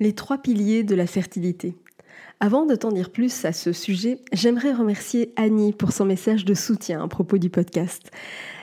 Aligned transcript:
Les 0.00 0.14
trois 0.14 0.38
piliers 0.38 0.82
de 0.82 0.94
la 0.94 1.06
fertilité. 1.06 1.76
Avant 2.40 2.64
de 2.64 2.74
t'en 2.74 2.90
dire 2.90 3.10
plus 3.10 3.44
à 3.44 3.52
ce 3.52 3.74
sujet, 3.74 4.16
j'aimerais 4.32 4.72
remercier 4.72 5.34
Annie 5.36 5.74
pour 5.74 5.92
son 5.92 6.06
message 6.06 6.46
de 6.46 6.54
soutien 6.54 7.04
à 7.04 7.06
propos 7.06 7.36
du 7.36 7.50
podcast. 7.50 8.10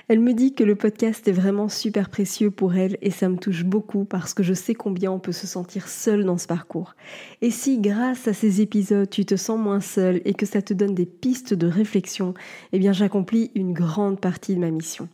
Elle 0.08 0.20
me 0.20 0.34
dit 0.34 0.56
que 0.56 0.64
le 0.64 0.76
podcast 0.76 1.28
est 1.28 1.34
vraiment 1.34 1.70
super 1.70 2.10
précieux 2.10 2.50
pour 2.50 2.74
elle 2.74 2.98
et 3.04 3.12
ça 3.12 3.30
me 3.30 3.38
touche 3.38 3.66
beaucoup 3.66 4.04
parce 4.04 4.34
que 4.34 4.42
je 4.42 4.56
sais 4.56 4.74
combien 4.74 5.12
on 5.12 5.20
peut 5.20 5.32
se 5.32 5.46
sentir 5.46 5.88
seul 5.90 6.26
dans 6.26 6.40
ce 6.40 6.48
parcours. 6.48 6.96
Et 7.44 7.52
si 7.52 7.78
grâce 7.78 8.28
à 8.28 8.34
ces 8.34 8.62
épisodes 8.62 9.08
tu 9.08 9.24
te 9.24 9.36
sens 9.36 9.60
moins 9.60 9.82
seul 9.82 10.24
et 10.26 10.34
que 10.34 10.48
ça 10.48 10.64
te 10.64 10.74
donne 10.74 10.96
des 10.96 11.06
pistes 11.06 11.54
de 11.54 11.68
réflexion, 11.68 12.34
eh 12.74 12.80
bien 12.80 12.94
j'accomplis 12.94 13.52
une 13.54 13.74
grande 13.74 14.20
partie 14.20 14.56
de 14.56 14.60
ma 14.60 14.72
mission. 14.72 15.08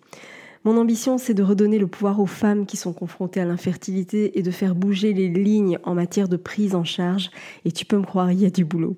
Mon 0.66 0.78
ambition, 0.78 1.18
c'est 1.18 1.34
de 1.34 1.44
redonner 1.44 1.78
le 1.78 1.88
pouvoir 1.88 2.22
aux 2.22 2.26
femmes 2.26 2.66
qui 2.66 2.78
sont 2.78 2.94
confrontées 2.94 3.42
à 3.42 3.46
l'infertilité 3.46 4.40
et 4.40 4.42
de 4.44 4.52
faire 4.52 4.76
bouger 4.76 5.12
les 5.12 5.28
lignes 5.28 5.78
en 5.84 5.94
matière 5.94 6.30
de 6.30 6.38
prise 6.38 6.74
en 6.74 6.86
charge. 6.86 7.32
Et 7.66 7.74
tu 7.74 7.86
peux 7.86 7.98
me 7.98 8.06
croire, 8.06 8.32
il 8.32 8.40
y 8.40 8.46
a 8.46 8.50
du 8.50 8.64
boulot. 8.64 8.96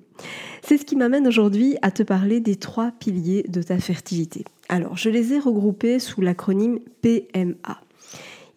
C'est 0.61 0.77
ce 0.77 0.85
qui 0.85 0.95
m'amène 0.95 1.27
aujourd'hui 1.27 1.75
à 1.81 1.89
te 1.89 2.03
parler 2.03 2.39
des 2.39 2.55
trois 2.55 2.91
piliers 2.91 3.45
de 3.47 3.63
ta 3.63 3.79
fertilité. 3.79 4.45
Alors, 4.69 4.95
je 4.95 5.09
les 5.09 5.33
ai 5.33 5.39
regroupés 5.39 5.97
sous 5.97 6.21
l'acronyme 6.21 6.79
PMA. 7.01 7.81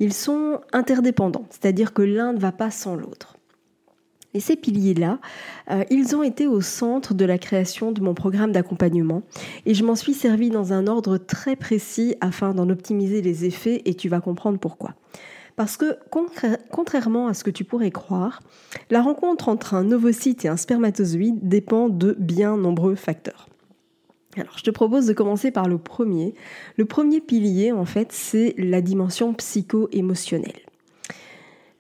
Ils 0.01 0.13
sont 0.13 0.61
interdépendants, 0.75 1.47
c'est-à-dire 1.49 1.95
que 1.95 2.03
l'un 2.03 2.35
ne 2.35 2.39
va 2.39 2.53
pas 2.53 2.71
sans 2.71 2.95
l'autre. 2.95 3.38
Et 4.39 4.41
ces 4.41 4.55
piliers-là, 4.55 5.19
euh, 5.73 5.83
ils 5.91 6.15
ont 6.15 6.23
été 6.23 6.47
au 6.47 6.61
centre 6.61 7.13
de 7.13 7.25
la 7.25 7.39
création 7.39 7.91
de 7.91 8.01
mon 8.01 8.15
programme 8.15 8.53
d'accompagnement 8.53 9.23
et 9.67 9.75
je 9.75 9.85
m'en 9.85 9.97
suis 9.97 10.15
servi 10.15 10.49
dans 10.49 10.73
un 10.73 10.87
ordre 10.87 11.19
très 11.19 11.57
précis 11.57 12.15
afin 12.21 12.55
d'en 12.55 12.71
optimiser 12.71 13.21
les 13.21 13.47
effets 13.47 13.83
et 13.85 13.95
tu 13.95 14.09
vas 14.09 14.21
comprendre 14.21 14.61
pourquoi. 14.61 14.95
Parce 15.57 15.77
que 15.77 15.99
contrairement 16.71 17.27
à 17.27 17.35
ce 17.35 17.43
que 17.43 17.51
tu 17.51 17.65
pourrais 17.65 17.91
croire, 17.91 18.41
la 18.91 19.03
rencontre 19.03 19.49
entre 19.49 19.75
un 19.75 19.91
ovocyte 19.91 20.45
et 20.45 20.49
un 20.49 20.57
spermatozoïde 20.57 21.41
dépend 21.43 21.89
de 21.89 22.15
bien 22.17 22.57
nombreux 22.57 22.95
facteurs. 22.95 23.49
Alors, 24.37 24.57
je 24.57 24.63
te 24.63 24.71
propose 24.71 25.07
de 25.07 25.15
commencer 25.15 25.51
par 25.51 25.67
le 25.67 25.79
premier. 25.79 26.37
Le 26.77 26.85
premier 26.85 27.21
pilier, 27.21 27.73
en 27.73 27.87
fait, 27.87 28.13
c'est 28.13 28.55
la 28.57 28.83
dimension 28.83 29.35
psycho-émotionnelle. 29.35 30.68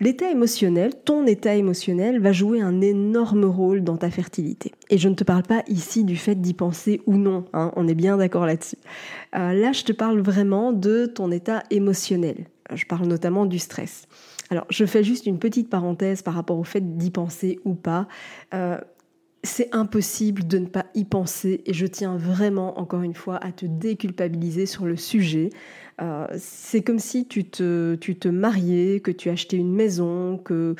L'état 0.00 0.30
émotionnel, 0.30 0.92
ton 1.04 1.27
état 1.27 1.56
émotionnel, 1.56 2.20
va 2.20 2.30
jouer 2.30 2.60
un 2.60 2.80
énorme 2.80 3.44
rôle 3.44 3.82
dans 3.82 3.96
ta 3.96 4.10
fertilité. 4.10 4.70
Et 4.90 4.98
je 4.98 5.08
ne 5.08 5.14
te 5.14 5.24
parle 5.24 5.42
pas 5.42 5.64
ici 5.67 6.05
du 6.05 6.17
fait 6.17 6.36
d'y 6.36 6.55
penser 6.55 7.02
ou 7.06 7.17
non, 7.17 7.46
hein, 7.52 7.73
on 7.74 7.89
est 7.89 7.96
bien 7.96 8.17
d'accord 8.17 8.46
là-dessus. 8.46 8.78
Euh, 9.34 9.55
là, 9.55 9.73
je 9.73 9.83
te 9.83 9.92
parle 9.92 10.20
vraiment 10.20 10.73
de 10.73 11.06
ton 11.06 11.33
état 11.33 11.64
émotionnel. 11.70 12.46
Je 12.73 12.84
parle 12.86 13.08
notamment 13.08 13.45
du 13.45 13.58
stress. 13.58 14.06
Alors, 14.50 14.67
je 14.70 14.84
fais 14.84 15.02
juste 15.02 15.27
une 15.27 15.40
petite 15.40 15.68
parenthèse 15.68 16.23
par 16.23 16.34
rapport 16.34 16.58
au 16.58 16.64
fait 16.64 16.96
d'y 16.96 17.11
penser 17.11 17.58
ou 17.64 17.74
pas. 17.74 18.06
Euh, 18.55 18.78
c'est 19.42 19.74
impossible 19.74 20.46
de 20.46 20.58
ne 20.58 20.67
pas 20.67 20.86
y 20.94 21.05
penser 21.05 21.62
et 21.67 21.73
je 21.73 21.86
tiens 21.86 22.17
vraiment, 22.17 22.78
encore 22.78 23.02
une 23.02 23.14
fois, 23.14 23.36
à 23.36 23.52
te 23.52 23.67
déculpabiliser 23.67 24.67
sur 24.67 24.86
le 24.86 24.96
sujet. 24.96 25.50
Euh, 26.01 26.27
c'est 26.39 26.83
comme 26.83 26.98
si 26.98 27.27
tu 27.27 27.45
te, 27.45 27.97
tu 27.97 28.17
te 28.17 28.29
mariais, 28.29 29.01
que 29.01 29.11
tu 29.11 29.31
achetais 29.31 29.57
une 29.57 29.75
maison, 29.75 30.39
que 30.39 30.77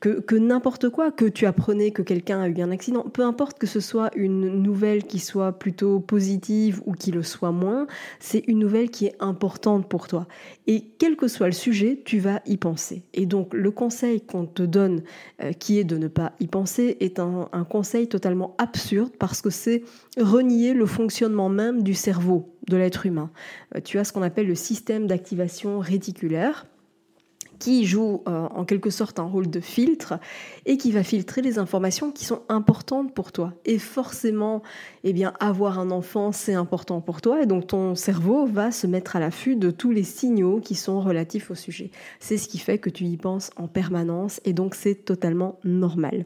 que, 0.00 0.34
n'importe 0.34 0.88
quoi, 0.88 1.10
que 1.10 1.26
tu 1.26 1.44
apprenais 1.44 1.90
que 1.90 2.00
quelqu'un 2.00 2.40
a 2.40 2.48
eu 2.48 2.60
un 2.62 2.70
accident, 2.70 3.02
peu 3.02 3.22
importe 3.22 3.58
que 3.58 3.66
ce 3.66 3.80
soit 3.80 4.10
une 4.16 4.62
nouvelle 4.62 5.04
qui 5.04 5.18
soit 5.18 5.52
plutôt 5.52 6.00
positive 6.00 6.80
ou 6.86 6.94
qui 6.94 7.10
le 7.10 7.22
soit 7.22 7.52
moins, 7.52 7.86
c'est 8.18 8.42
une 8.46 8.58
nouvelle 8.58 8.90
qui 8.90 9.06
est 9.06 9.16
importante 9.20 9.88
pour 9.88 10.08
toi. 10.08 10.26
Et 10.66 10.84
quel 10.98 11.16
que 11.16 11.28
soit 11.28 11.46
le 11.46 11.52
sujet, 11.52 12.00
tu 12.04 12.18
vas 12.18 12.40
y 12.46 12.56
penser. 12.56 13.02
Et 13.12 13.26
donc 13.26 13.52
le 13.52 13.70
conseil 13.70 14.22
qu'on 14.22 14.46
te 14.46 14.62
donne, 14.62 15.02
euh, 15.42 15.52
qui 15.52 15.78
est 15.78 15.84
de 15.84 15.98
ne 15.98 16.08
pas 16.08 16.32
y 16.40 16.46
penser, 16.46 16.96
est 17.00 17.18
un, 17.18 17.48
un 17.52 17.64
conseil 17.64 18.08
totalement 18.08 18.54
absurde 18.56 19.12
parce 19.18 19.42
que 19.42 19.50
c'est 19.50 19.82
renier 20.18 20.72
le 20.72 20.86
fonctionnement 20.86 21.50
même 21.50 21.82
du 21.82 21.92
cerveau 21.92 22.54
de 22.68 22.76
l'être 22.76 23.04
humain. 23.04 23.30
Euh, 23.76 23.80
tu 23.84 23.98
as 23.98 24.04
ce 24.04 24.12
qu'on 24.12 24.22
appelle 24.22 24.46
le 24.46 24.54
système 24.60 25.06
d'activation 25.06 25.80
réticulaire 25.80 26.66
qui 27.60 27.84
joue 27.84 28.22
euh, 28.26 28.48
en 28.48 28.64
quelque 28.64 28.90
sorte 28.90 29.20
un 29.20 29.24
rôle 29.24 29.48
de 29.48 29.60
filtre 29.60 30.18
et 30.66 30.76
qui 30.78 30.90
va 30.90 31.04
filtrer 31.04 31.42
les 31.42 31.58
informations 31.58 32.10
qui 32.10 32.24
sont 32.24 32.42
importantes 32.48 33.14
pour 33.14 33.30
toi. 33.30 33.52
Et 33.66 33.78
forcément, 33.78 34.62
eh 35.04 35.12
bien, 35.12 35.34
avoir 35.38 35.78
un 35.78 35.90
enfant, 35.92 36.32
c'est 36.32 36.54
important 36.54 37.00
pour 37.00 37.20
toi 37.20 37.42
et 37.42 37.46
donc 37.46 37.68
ton 37.68 37.94
cerveau 37.94 38.46
va 38.46 38.72
se 38.72 38.86
mettre 38.86 39.14
à 39.14 39.20
l'affût 39.20 39.56
de 39.56 39.70
tous 39.70 39.92
les 39.92 40.04
signaux 40.04 40.58
qui 40.58 40.74
sont 40.74 41.00
relatifs 41.00 41.50
au 41.50 41.54
sujet. 41.54 41.90
C'est 42.18 42.38
ce 42.38 42.48
qui 42.48 42.58
fait 42.58 42.78
que 42.78 42.90
tu 42.90 43.04
y 43.04 43.16
penses 43.18 43.50
en 43.56 43.68
permanence 43.68 44.40
et 44.44 44.54
donc 44.54 44.74
c'est 44.74 45.04
totalement 45.04 45.58
normal. 45.62 46.24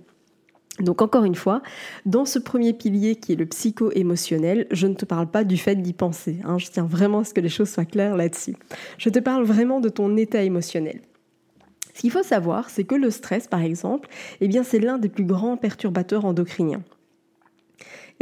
Donc 0.81 1.03
encore 1.03 1.25
une 1.25 1.37
fois, 1.37 1.63
dans 2.05 2.25
ce 2.25 2.39
premier 2.39 2.73
pilier 2.73 3.15
qui 3.17 3.33
est 3.33 3.37
le 3.37 3.47
psycho-émotionnel, 3.47 4.67
je 4.73 4.87
ne 4.89 4.95
te 4.95 5.05
parle 5.05 5.29
pas 5.29 5.45
du 5.45 5.57
fait 5.57 5.77
d'y 5.77 5.93
penser. 5.93 6.39
Hein. 6.45 6.59
je 6.59 6.67
tiens 6.67 6.85
vraiment 6.85 7.21
à 7.21 7.25
ce 7.25 7.33
que 7.33 7.41
les 7.41 7.49
choses 7.49 7.71
soient 7.71 7.85
claires 7.85 8.17
là-dessus. 8.17 8.57
Je 8.99 9.09
te 9.09 9.21
parle 9.21 9.45
vraiment 9.45 9.81
de 9.81 9.89
ton 9.89 10.17
état 10.17 10.43
émotionnel. 10.43 11.01
Ce 11.95 12.01
qu'il 12.01 12.11
faut 12.11 12.25
savoir, 12.25 12.71
c'est 12.71 12.83
que 12.83 12.97
le 12.97 13.11
stress, 13.11 13.47
par 13.47 13.63
exemple, 13.63 14.09
eh 14.41 14.49
bien, 14.49 14.65
c'est 14.65 14.81
l'un 14.81 14.99
des 14.99 15.09
plus 15.09 15.25
grands 15.25 15.57
perturbateurs 15.57 16.25
endocriniens. 16.25 16.83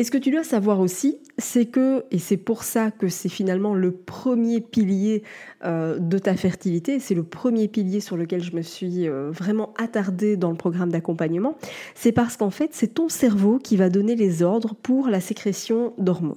Et 0.02 0.04
ce 0.04 0.10
que 0.10 0.18
tu 0.18 0.32
dois 0.32 0.42
savoir 0.42 0.80
aussi, 0.80 1.18
c'est 1.38 1.66
que, 1.66 2.04
et 2.10 2.18
c'est 2.18 2.36
pour 2.36 2.64
ça 2.64 2.90
que 2.90 3.06
c'est 3.06 3.28
finalement 3.28 3.72
le 3.72 3.92
premier 3.92 4.60
pilier 4.60 5.22
euh, 5.64 5.96
de 6.00 6.18
ta 6.18 6.34
fertilité, 6.34 6.98
c'est 6.98 7.14
le 7.14 7.22
premier 7.22 7.68
pilier 7.68 8.00
sur 8.00 8.16
lequel 8.16 8.42
je 8.42 8.56
me 8.56 8.62
suis 8.62 9.06
euh, 9.06 9.30
vraiment 9.30 9.72
attardée 9.78 10.36
dans 10.36 10.50
le 10.50 10.56
programme 10.56 10.90
d'accompagnement, 10.90 11.56
c'est 11.94 12.10
parce 12.10 12.36
qu'en 12.36 12.50
fait, 12.50 12.70
c'est 12.72 12.94
ton 12.94 13.08
cerveau 13.08 13.60
qui 13.60 13.76
va 13.76 13.90
donner 13.90 14.16
les 14.16 14.42
ordres 14.42 14.74
pour 14.74 15.06
la 15.06 15.20
sécrétion 15.20 15.92
d'hormones. 15.98 16.34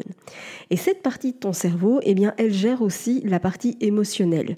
Et 0.70 0.78
cette 0.78 1.02
partie 1.02 1.32
de 1.32 1.38
ton 1.38 1.52
cerveau, 1.52 2.02
eh 2.04 2.14
bien, 2.14 2.36
elle 2.38 2.54
gère 2.54 2.84
aussi 2.84 3.24
la 3.26 3.40
partie 3.40 3.78
émotionnelle 3.82 4.58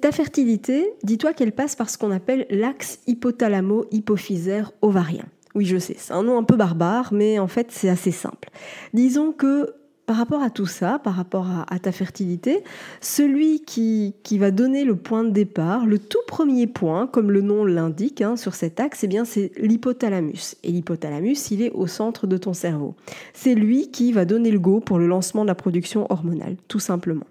ta 0.00 0.12
fertilité, 0.12 0.92
dis-toi 1.02 1.32
qu'elle 1.32 1.50
passe 1.50 1.74
par 1.74 1.90
ce 1.90 1.98
qu'on 1.98 2.12
appelle 2.12 2.46
l'axe 2.50 3.00
hypothalamo-hypophysaire 3.08 4.70
ovarien. 4.80 5.24
Oui, 5.54 5.66
je 5.66 5.76
sais, 5.78 5.96
c'est 5.98 6.12
un 6.12 6.22
nom 6.22 6.38
un 6.38 6.44
peu 6.44 6.56
barbare, 6.56 7.12
mais 7.12 7.38
en 7.38 7.48
fait, 7.48 7.70
c'est 7.70 7.88
assez 7.88 8.10
simple. 8.10 8.48
Disons 8.94 9.32
que 9.32 9.74
par 10.06 10.16
rapport 10.16 10.42
à 10.42 10.50
tout 10.50 10.66
ça, 10.66 10.98
par 10.98 11.14
rapport 11.14 11.46
à, 11.68 11.78
ta 11.78 11.92
fertilité, 11.92 12.64
celui 13.00 13.60
qui, 13.60 14.14
qui, 14.22 14.38
va 14.38 14.50
donner 14.50 14.84
le 14.84 14.96
point 14.96 15.24
de 15.24 15.30
départ, 15.30 15.86
le 15.86 15.98
tout 15.98 16.18
premier 16.26 16.66
point, 16.66 17.06
comme 17.06 17.30
le 17.30 17.40
nom 17.40 17.64
l'indique 17.64 18.20
hein, 18.20 18.36
sur 18.36 18.54
cet 18.54 18.80
axe, 18.80 19.04
eh 19.04 19.06
bien 19.06 19.24
c'est 19.24 19.52
l'hypothalamus. 19.56 20.56
Et 20.64 20.72
l'hypothalamus, 20.72 21.50
il 21.50 21.62
est 21.62 21.70
au 21.70 21.86
centre 21.86 22.26
de 22.26 22.36
ton 22.36 22.52
cerveau. 22.52 22.94
C'est 23.32 23.54
lui 23.54 23.90
qui 23.90 24.12
va 24.12 24.24
donner 24.24 24.50
le 24.50 24.58
go 24.58 24.80
pour 24.80 24.98
le 24.98 25.06
lancement 25.06 25.42
de 25.42 25.48
la 25.48 25.54
production 25.54 26.06
hormonale, 26.10 26.56
tout 26.68 26.80
simplement. 26.80 27.24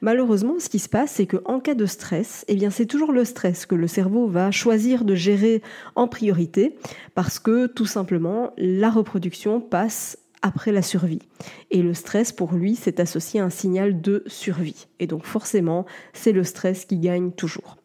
Malheureusement, 0.00 0.54
ce 0.58 0.68
qui 0.68 0.78
se 0.78 0.88
passe, 0.88 1.12
c'est 1.12 1.26
qu'en 1.26 1.60
cas 1.60 1.74
de 1.74 1.86
stress, 1.86 2.44
eh 2.48 2.54
bien 2.54 2.70
c'est 2.70 2.86
toujours 2.86 3.12
le 3.12 3.24
stress 3.24 3.66
que 3.66 3.74
le 3.74 3.86
cerveau 3.86 4.26
va 4.26 4.50
choisir 4.50 5.04
de 5.04 5.14
gérer 5.14 5.62
en 5.94 6.08
priorité, 6.08 6.76
parce 7.14 7.38
que 7.38 7.66
tout 7.66 7.86
simplement 7.86 8.52
la 8.56 8.90
reproduction 8.90 9.60
passe 9.60 10.18
après 10.44 10.72
la 10.72 10.82
survie. 10.82 11.22
Et 11.70 11.80
le 11.80 11.94
stress, 11.94 12.30
pour 12.30 12.52
lui, 12.52 12.76
c'est 12.76 13.00
associé 13.00 13.40
à 13.40 13.44
un 13.44 13.50
signal 13.50 14.02
de 14.02 14.22
survie. 14.26 14.86
Et 15.00 15.06
donc 15.06 15.24
forcément, 15.24 15.86
c'est 16.12 16.32
le 16.32 16.44
stress 16.44 16.84
qui 16.84 16.98
gagne 16.98 17.32
toujours. 17.32 17.78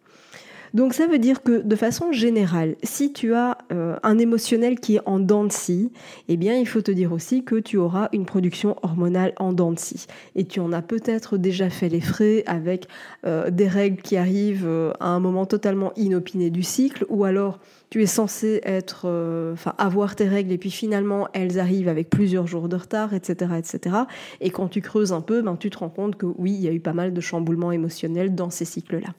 Donc 0.74 0.94
ça 0.94 1.08
veut 1.08 1.20
dire 1.20 1.42
que 1.42 1.62
de 1.62 1.76
façon 1.76 2.12
générale, 2.12 2.76
si 2.84 3.12
tu 3.14 3.34
as 3.34 3.58
euh, 3.72 3.98
un 4.04 4.18
émotionnel 4.18 4.80
qui 4.80 4.98
est 4.98 5.02
en 5.06 5.20
dents 5.20 5.44
de 5.44 5.52
scie, 5.52 5.92
eh 6.28 6.38
bien 6.38 6.58
il 6.58 6.68
faut 6.68 6.82
te 6.82 6.92
dire 6.92 7.12
aussi 7.12 7.44
que 7.44 7.56
tu 7.56 7.78
auras 7.78 8.10
une 8.14 8.26
production 8.26 8.76
hormonale 8.84 9.34
en 9.38 9.54
dents 9.54 9.72
de 9.72 9.80
scie. 9.80 10.06
Et 10.36 10.46
tu 10.46 10.60
en 10.60 10.72
as 10.72 10.82
peut-être 10.82 11.38
déjà 11.38 11.70
fait 11.70 11.90
les 11.90 12.02
frais 12.02 12.44
avec 12.46 12.88
euh, 13.26 13.50
des 13.50 13.68
règles 13.68 14.02
qui 14.02 14.18
arrivent 14.18 14.68
euh, 14.68 14.92
à 15.00 15.08
un 15.08 15.20
moment 15.20 15.46
totalement 15.46 15.92
inopiné 15.96 16.50
du 16.50 16.64
cycle, 16.64 17.06
ou 17.10 17.24
alors 17.24 17.60
tu 17.90 18.04
es 18.04 18.06
censé 18.06 18.62
être, 18.64 19.08
enfin 19.54 19.74
avoir 19.80 20.16
tes 20.16 20.28
règles 20.28 20.52
et 20.52 20.60
puis 20.60 20.70
finalement 20.70 21.28
elles 21.34 21.58
arrivent 21.58 21.88
avec 21.88 22.12
plusieurs 22.12 22.46
jours 22.46 22.70
de 22.70 22.76
retard, 22.76 23.16
etc., 23.16 23.54
etc. 23.58 23.96
Et 24.42 24.52
quand 24.52 24.68
tu 24.68 24.82
creuses 24.82 25.12
un 25.12 25.22
peu, 25.22 25.42
ben 25.42 25.56
tu 25.56 25.72
te 25.72 25.80
rends 25.80 25.90
compte 25.90 26.16
que 26.16 26.28
oui, 26.28 26.52
il 26.54 26.62
y 26.62 26.68
a 26.68 26.72
eu 26.72 26.80
pas 26.80 26.94
mal 26.94 27.14
de 27.14 27.22
chamboulements 27.22 27.72
émotionnels 27.72 28.36
dans 28.36 28.52
ces 28.52 28.66
cycles-là. 28.66 29.10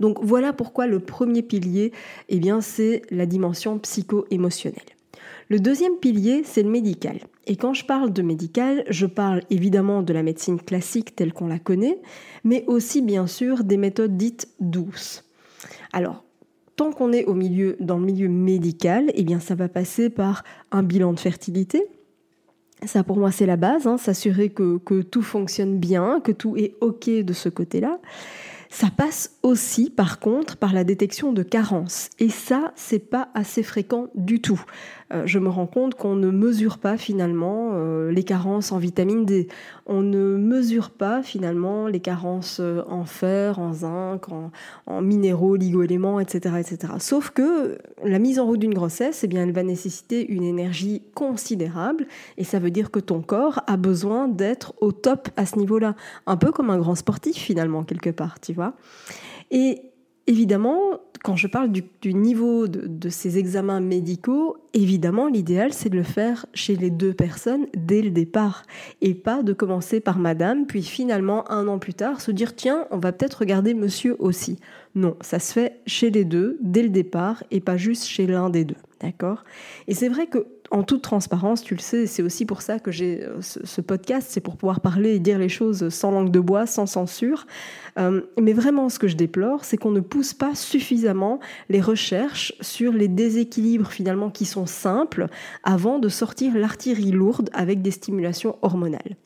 Donc 0.00 0.18
voilà 0.22 0.52
pourquoi 0.52 0.86
le 0.86 1.00
premier 1.00 1.42
pilier, 1.42 1.92
eh 2.28 2.38
bien, 2.38 2.60
c'est 2.60 3.02
la 3.10 3.26
dimension 3.26 3.78
psycho-émotionnelle. 3.78 4.82
Le 5.48 5.60
deuxième 5.60 5.96
pilier, 5.96 6.42
c'est 6.44 6.62
le 6.62 6.70
médical. 6.70 7.18
Et 7.46 7.56
quand 7.56 7.74
je 7.74 7.84
parle 7.84 8.12
de 8.12 8.22
médical, 8.22 8.84
je 8.88 9.06
parle 9.06 9.42
évidemment 9.50 10.02
de 10.02 10.12
la 10.12 10.22
médecine 10.22 10.60
classique 10.60 11.14
telle 11.14 11.32
qu'on 11.32 11.48
la 11.48 11.58
connaît, 11.58 11.98
mais 12.44 12.64
aussi 12.66 13.02
bien 13.02 13.26
sûr 13.26 13.64
des 13.64 13.76
méthodes 13.76 14.16
dites 14.16 14.48
douces. 14.60 15.24
Alors, 15.92 16.24
tant 16.76 16.92
qu'on 16.92 17.12
est 17.12 17.24
au 17.26 17.34
milieu, 17.34 17.76
dans 17.80 17.98
le 17.98 18.06
milieu 18.06 18.28
médical, 18.28 19.10
eh 19.14 19.22
bien 19.22 19.40
ça 19.40 19.54
va 19.54 19.68
passer 19.68 20.08
par 20.08 20.44
un 20.72 20.82
bilan 20.82 21.12
de 21.12 21.20
fertilité. 21.20 21.86
Ça 22.86 23.04
pour 23.04 23.18
moi 23.18 23.30
c'est 23.30 23.46
la 23.46 23.56
base, 23.56 23.86
hein, 23.86 23.98
s'assurer 23.98 24.48
que, 24.48 24.78
que 24.78 25.02
tout 25.02 25.22
fonctionne 25.22 25.78
bien, 25.78 26.20
que 26.20 26.32
tout 26.32 26.56
est 26.56 26.74
OK 26.80 27.08
de 27.08 27.32
ce 27.32 27.50
côté-là. 27.50 28.00
Ça 28.74 28.88
passe 28.90 29.36
aussi, 29.44 29.88
par 29.88 30.18
contre, 30.18 30.56
par 30.56 30.72
la 30.72 30.82
détection 30.82 31.32
de 31.32 31.44
carences. 31.44 32.10
Et 32.18 32.28
ça, 32.28 32.72
c'est 32.74 32.98
pas 32.98 33.28
assez 33.32 33.62
fréquent 33.62 34.08
du 34.16 34.40
tout. 34.40 34.60
Euh, 35.12 35.22
je 35.26 35.38
me 35.38 35.48
rends 35.48 35.66
compte 35.66 35.94
qu'on 35.94 36.16
ne 36.16 36.30
mesure 36.30 36.78
pas 36.78 36.96
finalement 36.96 37.70
euh, 37.74 38.10
les 38.10 38.24
carences 38.24 38.72
en 38.72 38.78
vitamine 38.78 39.24
D. 39.24 39.46
On 39.86 40.02
ne 40.02 40.36
mesure 40.36 40.90
pas 40.90 41.22
finalement 41.22 41.86
les 41.86 42.00
carences 42.00 42.58
euh, 42.60 42.82
en 42.88 43.04
fer, 43.04 43.58
en 43.60 43.72
zinc, 43.74 44.26
en, 44.86 45.02
minéraux, 45.02 45.54
ligoéléments, 45.54 46.18
etc., 46.18 46.56
etc. 46.58 46.94
Sauf 46.98 47.30
que 47.30 47.78
la 48.02 48.18
mise 48.18 48.40
en 48.40 48.46
route 48.46 48.60
d'une 48.60 48.74
grossesse, 48.74 49.22
eh 49.22 49.28
bien, 49.28 49.42
elle 49.42 49.52
va 49.52 49.62
nécessiter 49.62 50.26
une 50.26 50.42
énergie 50.42 51.02
considérable 51.14 52.06
et 52.38 52.44
ça 52.44 52.58
veut 52.58 52.70
dire 52.70 52.90
que 52.90 53.00
ton 53.00 53.20
corps 53.20 53.60
a 53.66 53.76
besoin 53.76 54.26
d'être 54.26 54.74
au 54.80 54.90
top 54.90 55.28
à 55.36 55.46
ce 55.46 55.58
niveau-là. 55.58 55.94
Un 56.26 56.36
peu 56.36 56.50
comme 56.50 56.70
un 56.70 56.78
grand 56.78 56.94
sportif 56.94 57.36
finalement, 57.36 57.84
quelque 57.84 58.10
part, 58.10 58.40
tu 58.40 58.52
vois. 58.52 58.63
Et 59.50 59.82
évidemment, 60.26 60.78
quand 61.22 61.36
je 61.36 61.46
parle 61.46 61.70
du, 61.72 62.14
niveau 62.14 62.68
de, 62.68 63.08
ces 63.08 63.38
examens 63.38 63.80
médicaux, 63.80 64.58
évidemment, 64.74 65.26
l'idéal, 65.26 65.72
c'est 65.72 65.88
de 65.88 65.96
le 65.96 66.02
faire 66.02 66.44
chez 66.52 66.76
les 66.76 66.90
deux 66.90 67.14
personnes 67.14 67.66
dès 67.74 68.02
le 68.02 68.10
départ. 68.10 68.64
Et 69.00 69.14
pas 69.14 69.42
de 69.42 69.54
commencer 69.54 70.00
par 70.00 70.18
madame, 70.18 70.66
puis 70.66 70.82
finalement, 70.82 71.50
un 71.50 71.66
an 71.66 71.78
plus 71.78 71.94
tard, 71.94 72.20
se 72.20 72.30
dire, 72.30 72.54
tiens, 72.54 72.86
on 72.90 72.98
va 72.98 73.12
peut-être 73.12 73.36
regarder 73.36 73.72
monsieur 73.72 74.16
aussi. 74.18 74.58
Non, 74.94 75.16
ça 75.22 75.38
se 75.38 75.52
fait 75.54 75.80
chez 75.86 76.10
les 76.10 76.24
deux, 76.24 76.58
dès 76.60 76.82
le 76.82 76.90
départ, 76.90 77.42
et 77.50 77.60
pas 77.60 77.78
juste 77.78 78.04
chez 78.04 78.26
l'un 78.26 78.50
des 78.50 78.64
deux. 78.64 78.76
D'accord? 79.00 79.44
Et 79.88 79.94
c'est 79.94 80.08
vrai 80.08 80.26
que 80.26 80.46
en 80.74 80.82
toute 80.82 81.02
transparence, 81.02 81.62
tu 81.62 81.76
le 81.76 81.80
sais, 81.80 82.08
c'est 82.08 82.22
aussi 82.22 82.44
pour 82.46 82.60
ça 82.60 82.80
que 82.80 82.90
j'ai 82.90 83.22
euh, 83.22 83.40
ce, 83.40 83.80
podcast, 83.80 84.26
c'est 84.28 84.40
pour 84.40 84.56
pouvoir 84.56 84.80
parler 84.80 85.14
et 85.14 85.18
dire 85.20 85.38
les 85.38 85.48
choses 85.48 85.88
sans 85.88 86.10
langue 86.10 86.32
de 86.32 86.40
bois, 86.40 86.66
sans 86.66 86.86
censure. 86.86 87.46
Euh, 87.96 88.22
mais 88.40 88.52
vraiment, 88.52 88.88
ce 88.88 88.98
que 88.98 89.06
je 89.06 89.14
déplore, 89.14 89.64
c'est 89.64 89.76
qu'on 89.76 89.92
ne 89.92 90.00
pousse 90.00 90.34
pas 90.34 90.56
suffisamment 90.56 91.38
les 91.68 91.80
recherches 91.80 92.54
sur 92.60 92.92
les 92.92 93.06
déséquilibres 93.06 93.92
finalement 93.92 94.30
qui 94.30 94.46
sont 94.46 94.66
simples 94.66 95.28
avant 95.62 96.00
de 96.00 96.08
sortir 96.08 96.58
l'artillerie 96.58 97.12
lourde 97.12 97.50
avec 97.52 97.80
des 97.80 97.92
stimulations 97.92 98.56
hormonales. 98.60 99.16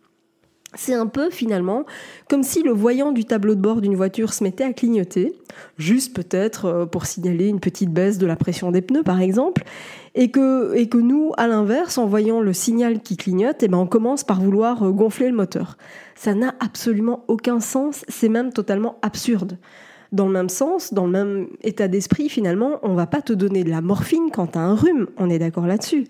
C'est 0.81 0.95
un 0.95 1.09
peu 1.09 1.29
finalement 1.29 1.87
comme 2.29 2.45
si 2.45 2.63
le 2.63 2.71
voyant 2.71 3.11
du 3.11 3.25
tableau 3.25 3.57
de 3.57 3.61
bord 3.61 3.81
d'une 3.81 3.97
voiture 3.97 4.33
se 4.33 4.45
mettait 4.45 4.63
à 4.63 4.73
clignoter, 4.73 5.35
juste 5.77 6.15
peut-être 6.15 6.67
euh, 6.67 6.87
pour 6.87 7.05
signaler 7.07 7.49
une 7.49 7.59
petite 7.59 7.91
baisse 7.91 8.17
de 8.17 8.27
la 8.27 8.37
pression 8.37 8.71
des 8.71 8.81
pneus 8.81 9.03
par 9.03 9.21
exemple, 9.21 9.65
et 10.15 10.31
que, 10.31 10.73
et 10.77 10.89
que 10.89 10.99
nous, 10.99 11.33
à 11.37 11.49
l'inverse, 11.49 11.99
en 11.99 12.07
voyant 12.07 12.41
le 12.41 12.53
signal 12.53 13.01
qui 13.01 13.17
clignote, 13.17 13.61
eh 13.65 13.67
ben 13.67 13.79
on 13.79 13.89
commence 13.89 14.23
par 14.23 14.41
vouloir 14.41 14.85
euh, 14.85 14.93
gonfler 14.93 15.29
le 15.29 15.35
moteur. 15.35 15.79
Ça 16.15 16.33
n'a 16.35 16.55
absolument 16.61 17.25
aucun 17.27 17.59
sens, 17.59 18.05
c'est 18.07 18.29
même 18.29 18.53
totalement 18.53 18.99
absurde. 19.03 19.59
Dans 20.13 20.29
le 20.29 20.33
même 20.33 20.49
sens, 20.49 20.95
dans 20.95 21.07
le 21.07 21.13
même 21.13 21.49
état 21.65 21.89
d'esprit, 21.89 22.29
finalement, 22.29 22.79
on 22.85 22.95
va 22.95 23.09
pas 23.09 23.21
te 23.21 23.33
donner 23.33 23.65
de 23.65 23.71
la 23.71 23.81
morphine 23.81 24.31
quand 24.33 24.53
tu 24.53 24.59
as 24.59 24.63
un 24.63 24.77
rhume, 24.77 25.09
on 25.17 25.29
est 25.29 25.41
d'accord 25.41 25.67
là-dessus. 25.67 26.05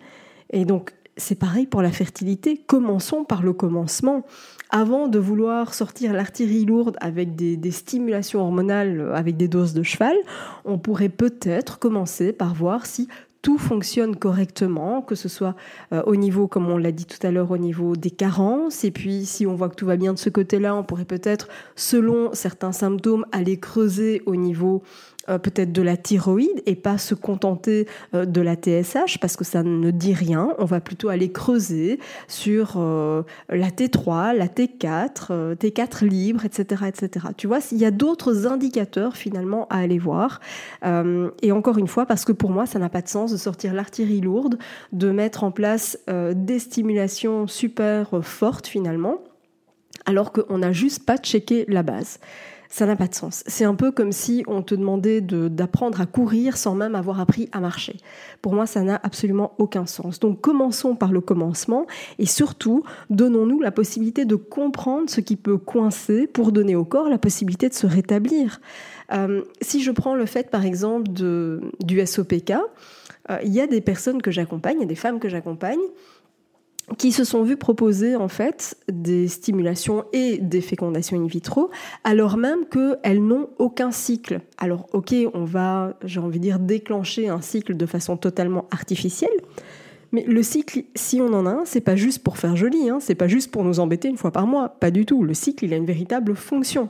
Et 0.51 0.67
donc, 0.67 0.93
c'est 1.19 1.35
pareil 1.35 1.67
pour 1.67 1.83
la 1.83 1.91
fertilité. 1.93 2.57
Commençons 2.67 3.25
par 3.25 3.43
le 3.43 3.53
commencement. 3.53 4.25
Avant 4.71 5.09
de 5.09 5.19
vouloir 5.19 5.75
sortir 5.75 6.13
l'artillerie 6.13 6.65
lourde 6.65 6.97
avec 7.01 7.35
des, 7.35 7.71
stimulations 7.71 8.41
hormonales 8.41 9.01
euh, 9.01 9.15
avec 9.15 9.37
des 9.37 9.49
doses 9.49 9.73
de 9.73 9.83
cheval, 9.83 10.17
on 10.65 10.79
pourrait 10.79 11.09
peut-être 11.09 11.79
commencer 11.79 12.33
par 12.33 12.55
voir 12.55 12.87
si 12.87 13.09
tout 13.41 13.59
fonctionne 13.59 14.17
correctement, 14.17 15.01
que 15.01 15.15
ce 15.15 15.29
soit 15.29 15.55
euh, 15.93 16.03
au 16.07 16.17
niveau, 16.17 16.49
comme 16.49 16.69
on 16.69 16.77
l'a 16.77 16.93
dit 16.93 17.07
tout 17.07 17.25
à 17.27 17.31
l'heure, 17.31 17.51
au 17.51 17.59
niveau 17.59 17.97
des 17.97 18.11
carences. 18.11 18.85
Et 18.85 18.91
puis, 18.91 19.25
si 19.25 19.47
on 19.47 19.55
voit 19.55 19.69
que 19.69 19.77
tout 19.77 19.87
va 19.87 19.97
bien 19.97 20.13
de 20.13 20.19
ce 20.19 20.29
côté-là, 20.29 20.75
on 20.75 20.83
pourrait 20.83 21.05
peut-être, 21.05 21.49
selon 21.77 22.31
certains 22.33 22.73
symptômes, 22.73 23.25
aller 23.33 23.59
creuser 23.59 24.23
au 24.27 24.37
niveau 24.37 24.83
euh, 25.29 25.39
peut-être 25.39 25.73
de 25.73 25.83
la 25.83 25.97
thyroïde 25.97 26.63
et 26.67 26.75
pas 26.75 26.99
se 26.99 27.15
contenter 27.15 27.87
euh, 28.15 28.25
de 28.25 28.41
la 28.41 28.55
TSH 28.55 29.19
parce 29.21 29.37
que 29.37 29.45
ça 29.45 29.63
ne 29.63 29.91
dit 29.91 30.15
rien. 30.15 30.55
On 30.59 30.65
va 30.65 30.81
plutôt 30.81 31.09
aller 31.09 31.31
creuser 31.31 31.99
sur 32.29 32.75
euh, 32.77 33.23
la 33.49 33.69
T3, 33.69 34.35
la 34.37 34.47
T4, 34.47 35.55
T4 35.57 36.07
libre, 36.07 36.45
etc., 36.45 36.85
etc. 36.89 37.27
Tu 37.37 37.47
vois, 37.47 37.59
il 37.73 37.79
y 37.79 37.85
a 37.85 37.91
d'autres 37.91 38.47
indicateurs 38.47 39.17
finalement 39.17 39.67
à 39.69 39.79
aller 39.79 39.99
voir. 39.99 40.41
et 40.85 41.53
encore 41.53 41.79
une 41.79 41.89
fois, 41.89 42.07
parce 42.07 42.25
que 42.25 42.33
pour 42.33 42.51
moi, 42.51 42.67
ça 42.67 42.79
n'a 42.79 42.89
pas 42.89 43.03
de 43.03 43.09
sens 43.09 43.33
de 43.33 43.37
sortir 43.37 43.75
l'artillerie 43.75 44.21
lourde, 44.21 44.59
de 44.93 45.11
mettre 45.11 45.45
en 45.45 45.51
place 45.51 45.99
des 46.09 46.59
stimulations 46.59 47.47
super 47.47 48.11
fortes 48.23 48.67
finalement, 48.67 49.19
alors 50.07 50.33
qu'on 50.33 50.59
n'a 50.59 50.73
juste 50.73 51.05
pas 51.05 51.17
checké 51.17 51.65
la 51.69 51.83
base 51.83 52.19
ça 52.69 52.87
n'a 52.87 52.97
pas 52.97 53.09
de 53.09 53.15
sens. 53.15 53.43
C'est 53.47 53.65
un 53.65 53.75
peu 53.75 53.91
comme 53.93 54.13
si 54.13 54.45
on 54.47 54.63
te 54.63 54.75
demandait 54.75 55.21
d'apprendre 55.21 56.01
à 56.01 56.07
courir 56.07 56.57
sans 56.57 56.75
même 56.75 56.95
avoir 56.95 57.21
appris 57.21 57.49
à 57.53 57.61
marcher. 57.61 57.97
Pour 58.43 58.53
moi, 58.55 58.67
ça 58.67 58.83
n'a 58.83 59.01
absolument 59.03 59.53
aucun 59.59 59.87
sens. 59.87 60.21
Donc 60.21 60.41
commençons 60.41 60.95
par 60.95 61.13
le 61.13 61.21
commencement 61.21 61.87
et 62.19 62.27
surtout, 62.27 62.83
donnons-nous 63.11 63.61
la 63.61 63.71
possibilité 63.71 64.25
de 64.25 64.35
comprendre 64.35 65.09
ce 65.09 65.21
qui 65.21 65.37
peut 65.37 65.59
coincer 65.59 66.27
pour 66.27 66.53
donner 66.53 66.77
au 66.77 66.85
corps 66.85 67.09
la 67.09 67.19
possibilité 67.19 67.69
de 67.69 67.75
se 67.75 67.87
rétablir. 67.87 68.61
Euh, 69.13 69.43
si 69.63 69.83
je 69.83 69.91
prends 69.91 70.15
le 70.15 70.27
fait, 70.27 70.51
par 70.51 70.65
exemple, 70.67 71.11
de, 71.11 71.61
du 71.81 72.05
SOPK, 72.05 72.53
euh, 73.31 73.39
il 73.43 73.53
y 73.53 73.61
a 73.61 73.67
des 73.67 73.81
personnes 73.81 74.21
que 74.21 74.31
j'accompagne, 74.31 74.77
il 74.79 74.81
y 74.81 74.85
a 74.85 74.89
des 74.89 74.95
femmes 74.95 75.19
que 75.19 75.29
j'accompagne 75.29 75.79
qui 76.97 77.13
se 77.13 77.25
sont 77.25 77.43
vus 77.43 77.57
proposer 77.57 78.17
en 78.17 78.29
fait 78.29 78.77
des 78.91 79.29
stimulations 79.29 80.05
et 80.13 80.39
des 80.39 80.61
fécondations 80.61 81.23
in 81.23 81.27
vitro, 81.27 81.71
alors 82.05 82.37
même 82.37 82.65
qu'elles 82.67 83.23
n'ont 83.23 83.51
aucun 83.59 83.91
cycle. 83.91 84.41
Alors 84.57 84.87
ok, 84.93 85.15
on 85.35 85.45
va, 85.45 85.95
j'ai 86.05 86.21
envie 86.21 86.39
de 86.39 86.45
dire, 86.45 86.59
déclencher 86.59 87.29
un 87.29 87.41
cycle 87.41 87.77
de 87.77 87.87
façon 87.87 88.17
totalement 88.17 88.67
artificielle, 88.71 89.31
mais 90.13 90.25
le 90.25 90.43
cycle, 90.43 90.85
si 90.95 91.21
on 91.21 91.33
en 91.35 91.45
a 91.47 91.51
un, 91.51 91.65
c'est 91.65 91.83
pas 91.83 91.97
juste 91.97 92.23
pour 92.23 92.39
faire 92.39 92.57
joli, 92.57 92.89
hein, 92.89 92.99
c'est 93.01 93.15
pas 93.15 93.29
juste 93.29 93.51
pour 93.51 93.65
nous 93.65 93.79
embêter 93.79 94.09
une 94.09 94.17
fois 94.17 94.31
par 94.31 94.47
mois, 94.47 94.71
pas 94.71 94.91
du 94.91 95.05
tout. 95.05 95.23
Le 95.23 95.35
cycle, 95.35 95.67
il 95.67 95.75
a 95.75 95.77
une 95.77 95.85
véritable 95.85 96.35
fonction. 96.35 96.89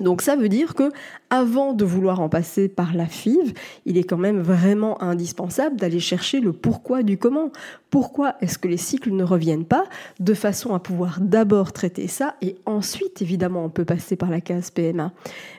Donc 0.00 0.20
ça 0.20 0.36
veut 0.36 0.50
dire 0.50 0.74
que 0.74 0.90
avant 1.30 1.72
de 1.72 1.84
vouloir 1.84 2.20
en 2.20 2.28
passer 2.28 2.68
par 2.68 2.94
la 2.94 3.06
FIV, 3.06 3.54
il 3.86 3.96
est 3.96 4.04
quand 4.04 4.18
même 4.18 4.40
vraiment 4.40 5.02
indispensable 5.02 5.76
d'aller 5.76 6.00
chercher 6.00 6.38
le 6.40 6.52
pourquoi 6.52 7.02
du 7.02 7.16
comment. 7.16 7.50
Pourquoi 7.88 8.34
est-ce 8.42 8.58
que 8.58 8.68
les 8.68 8.76
cycles 8.76 9.12
ne 9.12 9.24
reviennent 9.24 9.64
pas 9.64 9.84
de 10.20 10.34
façon 10.34 10.74
à 10.74 10.80
pouvoir 10.80 11.18
d'abord 11.20 11.72
traiter 11.72 12.08
ça 12.08 12.34
et 12.42 12.56
ensuite 12.66 13.22
évidemment 13.22 13.64
on 13.64 13.70
peut 13.70 13.86
passer 13.86 14.16
par 14.16 14.28
la 14.28 14.42
case 14.42 14.70
PMA. 14.70 15.12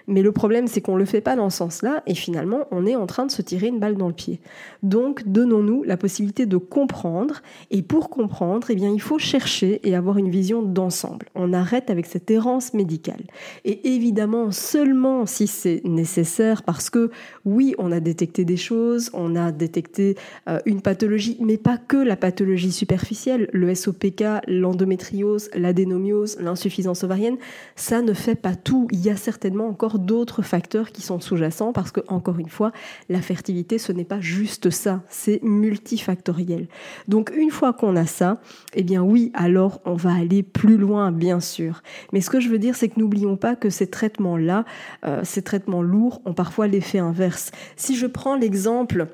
Mais 0.08 0.22
le 0.22 0.32
problème 0.32 0.68
c'est 0.68 0.82
qu'on 0.82 0.94
ne 0.94 1.00
le 1.00 1.06
fait 1.06 1.22
pas 1.22 1.36
dans 1.36 1.50
ce 1.50 1.58
sens-là 1.58 2.04
et 2.06 2.14
finalement 2.14 2.68
on 2.70 2.86
est 2.86 2.96
en 2.96 3.08
train 3.08 3.26
de 3.26 3.32
se 3.32 3.42
tirer 3.42 3.68
une 3.68 3.80
balle 3.80 3.98
dans 3.98 4.08
le 4.08 4.14
pied. 4.14 4.40
Donc 4.84 5.24
donnons-nous 5.26 5.82
la 5.82 5.98
possibilité 5.98 6.46
de 6.46 6.58
comprendre 6.58 7.42
et 7.72 7.82
pour 7.82 8.12
comprendre, 8.12 8.68
eh 8.70 8.76
bien 8.76 8.92
il 8.92 9.02
faut 9.02 9.18
chercher 9.20 9.82
et 9.84 9.96
avoir 9.96 10.20
une 10.20 10.30
vision 10.30 10.62
d'ensemble. 10.62 11.26
On 11.34 11.54
arrête 11.54 11.90
avec 11.90 12.06
cette 12.06 12.30
errance 12.30 12.76
médicale. 12.76 13.24
Et 13.66 13.96
évidemment 13.96 14.27
seulement 14.52 15.26
si 15.26 15.48
c'est 15.48 15.82
nécessaire, 15.84 16.64
parce 16.64 16.90
que 16.90 17.12
oui, 17.46 17.76
on 17.78 17.92
a 17.92 18.00
détecté 18.00 18.46
des 18.46 18.58
choses, 18.58 19.10
on 19.14 19.36
a 19.36 19.52
détecté 19.52 20.16
euh, 20.48 20.60
une 20.66 20.82
pathologie, 20.82 21.38
mais 21.40 21.58
pas 21.58 21.78
que 21.78 21.98
la 21.98 22.16
pathologie 22.16 22.72
superficielle, 22.72 23.50
le 23.54 23.74
SOPK, 23.74 24.24
l'endométriose, 24.48 25.50
l'adénomiose, 25.54 26.38
l'insuffisance 26.40 27.04
ovarienne, 27.04 27.38
ça 27.76 28.02
ne 28.02 28.14
fait 28.14 28.36
pas 28.36 28.56
tout. 28.56 28.88
Il 28.92 29.04
y 29.04 29.10
a 29.10 29.16
certainement 29.16 29.68
encore 29.68 30.00
d'autres 30.00 30.42
facteurs 30.42 30.92
qui 30.92 31.02
sont 31.02 31.20
sous-jacents, 31.20 31.74
parce 31.74 31.92
que, 31.92 32.02
encore 32.08 32.40
une 32.40 32.50
fois, 32.50 32.72
la 33.10 33.22
fertilité, 33.22 33.78
ce 33.78 33.92
n'est 33.92 34.06
pas 34.06 34.20
juste 34.20 34.70
ça, 34.70 35.04
c'est 35.10 35.42
multifactoriel. 35.44 36.68
Donc, 37.08 37.32
une 37.36 37.52
fois 37.52 37.74
qu'on 37.74 37.96
a 37.96 38.06
ça, 38.06 38.42
eh 38.74 38.84
bien 38.84 39.02
oui, 39.02 39.32
alors 39.34 39.82
on 39.86 39.96
va 39.96 40.14
aller 40.14 40.44
plus 40.44 40.78
loin, 40.78 41.12
bien 41.12 41.40
sûr. 41.40 41.82
Mais 42.14 42.22
ce 42.22 42.30
que 42.30 42.40
je 42.40 42.50
veux 42.50 42.60
dire, 42.60 42.76
c'est 42.76 42.90
que 42.90 43.00
n'oublions 43.00 43.38
pas 43.38 43.56
que 43.56 43.70
ces 43.70 43.88
traitements-là, 44.18 44.66
euh, 45.06 45.22
ces 45.24 45.42
traitements 45.42 45.82
lourds, 45.82 46.22
ont 46.26 46.34
parfois 46.34 46.68
l'effet 46.68 47.00
inverse. 47.00 47.52
Si 47.76 47.96
je 47.96 48.08
prends 48.08 48.36
l'exemple 48.36 49.08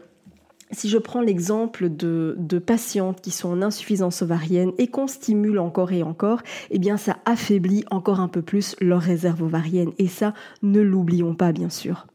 si 0.71 0.89
je 0.89 0.97
prends 0.97 1.21
l'exemple 1.21 1.87
de, 1.87 2.35
de, 2.39 2.57
patientes 2.57 3.21
qui 3.21 3.29
sont 3.29 3.49
en 3.49 3.61
insuffisance 3.61 4.23
ovarienne 4.23 4.71
et 4.79 4.87
qu'on 4.87 5.05
stimule 5.05 5.59
encore 5.59 5.91
et 5.91 6.01
encore, 6.01 6.41
eh 6.71 6.79
bien 6.79 6.97
ça 6.97 7.17
affaiblit 7.25 7.85
encore 7.91 8.19
un 8.19 8.27
peu 8.27 8.41
plus 8.41 8.75
leur 8.81 8.99
réserve 8.99 9.43
ovarienne. 9.43 9.91
Et 9.99 10.07
ça, 10.07 10.33
ne 10.63 10.81
l'oublions 10.81 11.35
pas, 11.35 11.51
bien 11.51 11.69
sûr. 11.69 12.07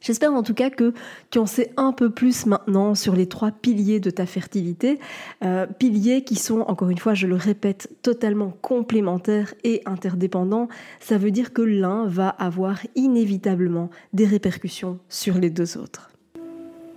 J'espère 0.00 0.32
en 0.32 0.42
tout 0.42 0.54
cas 0.54 0.70
que 0.70 0.94
tu 1.30 1.38
en 1.38 1.46
sais 1.46 1.72
un 1.76 1.92
peu 1.92 2.10
plus 2.10 2.46
maintenant 2.46 2.94
sur 2.94 3.14
les 3.14 3.26
trois 3.26 3.50
piliers 3.50 4.00
de 4.00 4.10
ta 4.10 4.24
fertilité, 4.24 4.98
euh, 5.44 5.66
piliers 5.66 6.24
qui 6.24 6.36
sont, 6.36 6.60
encore 6.60 6.88
une 6.88 6.98
fois, 6.98 7.14
je 7.14 7.26
le 7.26 7.36
répète, 7.36 7.90
totalement 8.02 8.56
complémentaires 8.62 9.52
et 9.62 9.82
interdépendants. 9.84 10.68
Ça 11.00 11.18
veut 11.18 11.30
dire 11.30 11.52
que 11.52 11.62
l'un 11.62 12.06
va 12.06 12.30
avoir 12.30 12.78
inévitablement 12.94 13.90
des 14.14 14.24
répercussions 14.24 14.98
sur 15.10 15.36
les 15.36 15.50
deux 15.50 15.76
autres. 15.76 16.10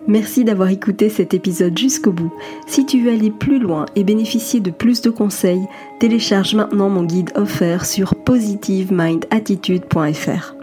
Merci 0.07 0.43
d'avoir 0.43 0.69
écouté 0.69 1.09
cet 1.09 1.33
épisode 1.33 1.77
jusqu'au 1.77 2.11
bout. 2.11 2.33
Si 2.67 2.85
tu 2.85 3.01
veux 3.01 3.11
aller 3.11 3.31
plus 3.31 3.59
loin 3.59 3.85
et 3.95 4.03
bénéficier 4.03 4.59
de 4.59 4.71
plus 4.71 4.99
de 5.01 5.09
conseils, 5.09 5.65
télécharge 5.99 6.55
maintenant 6.55 6.89
mon 6.89 7.03
guide 7.03 7.31
offert 7.35 7.85
sur 7.85 8.15
positivemindattitude.fr. 8.15 10.62